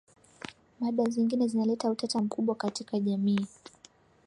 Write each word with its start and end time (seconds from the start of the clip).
mada 0.79 1.03
zingine 1.05 1.47
zinaleta 1.47 1.89
utata 1.91 2.21
mkubwa 2.21 2.55
katika 2.55 2.99
jamii 2.99 3.45